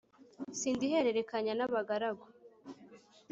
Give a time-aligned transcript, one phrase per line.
[0.59, 2.25] sindihererekanya n’abagaragu